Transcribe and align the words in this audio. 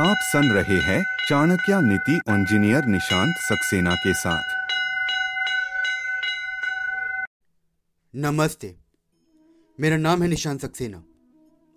आप 0.00 0.16
सुन 0.20 0.52
रहे 0.52 0.76
हैं 0.76 1.26
चाणक्य 1.28 1.80
नीति 1.80 2.12
इंजीनियर 2.12 2.84
निशांत 2.84 3.34
सक्सेना 3.36 3.94
के 3.94 4.14
साथ। 4.14 4.42
नमस्ते। 8.16 8.76
मेरा 9.80 9.96
नाम 9.96 10.22
है 10.22 10.28
निशांत 10.28 10.60
सक्सेना। 10.60 11.04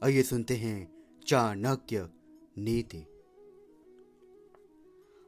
आइए 0.03 0.23
सुनते 0.23 0.55
हैं 0.55 0.93
चाणक्य 1.27 2.09
नीति। 2.57 3.05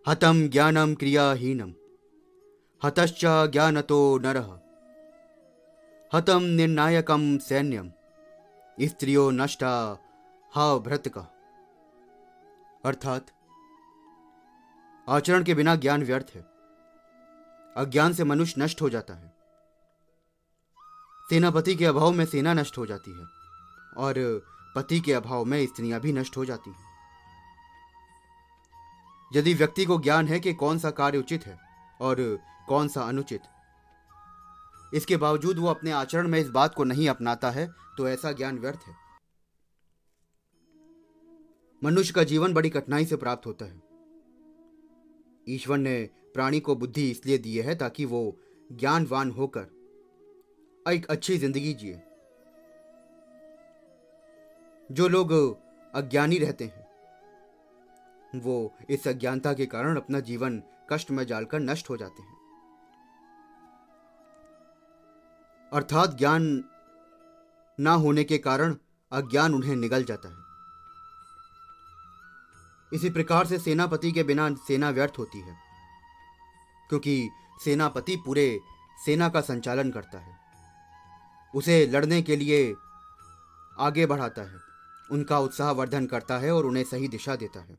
हतम 0.08 0.50
ज्ञानम 0.50 0.96
क्रियाहीनम। 0.96 1.74
हतश्च 2.84 3.22
ज्ञानतो 3.26 4.20
नरः। 4.20 4.60
हतम 6.14 6.44
निर्णायकम 6.44 7.38
सैन्यम। 7.38 7.92
स्त्रियो 8.82 9.32
नष्टा 9.32 10.00
हा 10.54 10.78
भ्रतक। 10.78 11.35
अर्थात, 12.86 13.28
आचरण 15.10 15.44
के 15.44 15.54
बिना 15.54 15.76
ज्ञान 15.76 16.04
व्यर्थ 16.04 16.32
है। 16.36 16.42
अज्ञान 17.78 18.14
से 18.14 18.24
मनुष्य 18.24 18.62
नष्ट 18.62 18.82
हो 18.82 18.90
जाता 18.90 19.14
है। 19.14 19.36
सेनापति 21.30 21.76
के 21.76 21.86
अभाव 21.86 22.12
में 22.12 22.26
सेना 22.26 22.54
नष्ट 22.54 22.78
हो 22.78 22.86
जाती 22.86 23.12
है 23.12 23.26
और 23.98 24.42
पति 24.76 25.00
के 25.00 25.14
अभाव 25.14 25.46
में 25.46 25.66
स्त्रियाँ 25.66 26.00
भी 26.00 26.14
नष्ट 26.14 26.38
हो 26.38 26.46
जाती 26.46 26.70
हैं। 26.70 26.86
यदि 29.36 29.54
व्यक्ति 29.54 29.86
को 29.86 30.00
ज्ञान 30.00 30.28
है 30.28 30.40
कि 30.40 30.54
कौन 30.54 30.80
सा 30.80 30.92
कार्य 30.92 31.18
उचित 31.18 31.46
है 31.46 31.60
और 32.02 32.40
कौन 32.68 32.88
सा 32.88 33.02
अनुचित, 33.02 33.42
इसके 34.94 35.18
बावजूद 35.18 35.58
वो 35.58 35.68
अपने 35.68 35.92
आचरण 35.92 36.28
में 36.28 36.40
इस 36.40 36.50
बात 36.50 36.76
को 36.76 36.84
नहीं 36.84 37.10
अपनाता 37.10 37.52
है 37.52 37.68
तो 37.98 38.10
ऐसा 38.10 38.32
ज्ञान 38.32 38.60
व्यर्थ 38.60 38.80
है। 38.88 39.05
मनुष्य 41.86 42.14
का 42.14 42.24
जीवन 42.24 42.54
बड़ी 42.54 42.70
कठिनाई 42.70 43.06
से 43.06 43.16
प्राप्त 43.16 43.46
होता 43.46 43.66
है। 43.66 43.82
ईश्वर 45.50 45.78
ने 45.78 46.10
प्राणी 46.34 46.60
को 46.60 46.76
बुद्धि 46.76 47.12
इसलिए 47.12 47.38
दी 47.38 47.58
है 47.58 47.76
ताकि 47.76 48.06
वो 48.06 48.38
ज्ञानवान 48.72 49.32
होकर 49.32 49.68
एक 50.86 51.06
अच्छी 51.06 51.38
ज़िंदगी 51.38 51.74
जिए। 51.74 52.02
जो 54.92 55.08
लोग 55.08 55.32
अज्ञानी 55.94 56.38
रहते 56.38 56.66
हैं, 56.66 56.88
वो 58.36 58.74
इस 58.90 59.08
अज्ञानता 59.08 59.54
के 59.54 59.66
कारण 59.66 59.98
अपना 59.98 60.20
जीवन 60.20 60.62
कष्ट 60.92 61.12
में 61.12 61.28
डालकर 61.28 61.60
नष्ट 61.60 61.90
हो 61.90 61.98
जाते 61.98 62.22
हैं। 62.22 62.34
अर्थात 65.72 66.18
ज्ञान 66.18 66.64
ना 67.80 67.94
होने 67.94 68.24
के 68.24 68.38
कारण 68.38 68.76
अज्ञान 69.12 69.54
उन्हें 69.54 69.76
निगल 69.76 70.04
जाता 70.04 70.30
है। 70.30 70.55
इसी 72.92 73.10
प्रकार 73.10 73.46
से 73.46 73.58
सेनापति 73.60 74.12
के 74.12 74.24
बिना 74.24 74.50
सेना 74.68 74.90
व्यर्थ 74.90 75.14
होती 75.20 75.40
है, 75.40 75.56
क्योंकि 76.90 77.30
सेनापति 77.64 78.16
पूरे 78.16 78.60
सेना 79.06 79.30
का 79.30 79.42
संचालन 79.42 79.92
करता 79.92 80.20
है। 80.20 80.38
उसे 81.54 81.86
लड़ने 81.88 82.22
के 82.22 82.36
लिए 82.36 82.74
आगे 83.80 84.06
बढ़ाता 84.06 84.42
है, 84.42 84.60
उनका 85.10 85.40
उत्साह 85.40 85.72
वर्धन 85.72 86.06
करता 86.06 86.38
है 86.38 86.52
और 86.52 86.66
उन्हें 86.66 86.84
सही 86.84 87.08
दिशा 87.08 87.36
देता 87.36 87.60
है। 87.60 87.78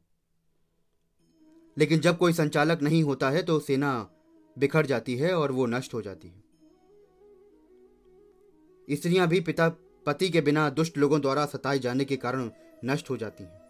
लेकिन 1.77 2.01
जब 2.01 2.19
कोई 2.19 2.33
संचालक 2.33 2.83
नहीं 2.83 3.03
होता 3.03 3.31
है 3.31 3.43
तो 3.43 3.59
सेना 3.61 3.93
बिखर 4.57 4.87
जाती 4.87 5.17
है 5.17 5.35
और 5.35 5.53
वो 5.53 5.67
नष्ट 5.67 5.95
हो 5.95 6.03
जाती 6.03 6.29
है। 6.29 6.45
स्त्रियाँ 8.89 9.27
भी 9.29 9.41
पिता 9.41 9.69
पति 10.07 10.29
के 10.29 10.41
बिना 10.41 10.69
दुष्ट 10.70 10.98
लोगों 10.98 11.20
द्वारा 11.20 11.47
सताए 11.47 11.79
जाने 11.79 12.05
के 12.05 12.17
कारण 12.17 12.51
नष्ट 12.85 13.11
हो 13.11 13.17
जाती 13.17 13.45
हैं। 13.45 13.66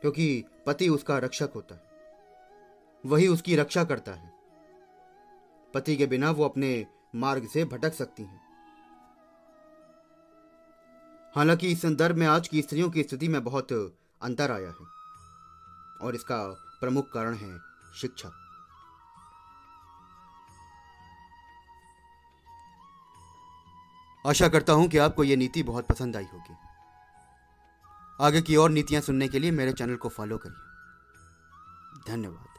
क्योंकि 0.00 0.44
पति 0.66 0.88
उसका 0.88 1.18
रक्षक 1.18 1.50
होता 1.54 1.74
है। 1.74 1.88
वही 3.06 3.28
उसकी 3.28 3.56
रक्षा 3.56 3.84
करता 3.84 4.12
है। 4.12 4.32
पति 5.74 5.96
के 5.96 6.06
बिना 6.06 6.30
वो 6.30 6.44
अपने 6.44 6.86
मार्ग 7.14 7.46
से 7.48 7.64
भटक 7.64 7.94
सकती 7.94 8.22
हैं। 8.22 8.40
हालाँकि 11.36 11.72
इस 11.72 11.82
संदर्भ 11.82 12.16
में 12.16 12.26
आज 12.26 12.48
की 12.48 12.62
स्त्रियों 12.62 12.90
की 12.90 13.02
स्थिति 13.02 13.28
में 13.28 13.44
बहुत 13.44 13.72
अंतर 14.22 14.50
आया 14.50 14.68
है 14.68 14.86
और 16.02 16.14
इसका 16.14 16.46
प्रमुख 16.80 17.12
कारण 17.12 17.34
है 17.34 17.58
शिक्षा। 18.00 18.30
आशा 24.26 24.48
करता 24.48 24.72
हूँ 24.72 24.88
कि 24.88 24.98
आपको 24.98 25.24
यह 25.24 25.36
नीति 25.36 25.62
बहुत 25.62 25.86
पसंद 25.86 26.16
आई 26.16 26.24
होगी। 26.24 26.67
आगे 28.20 28.42
की 28.42 28.56
और 28.56 28.70
नीतियाँ 28.70 29.02
सुनने 29.02 29.28
के 29.28 29.38
लिए 29.38 29.50
मेरे 29.50 29.72
चैनल 29.72 29.96
को 29.96 30.08
फॉलो 30.08 30.38
करिए। 30.38 32.12
धन्यवाद। 32.12 32.57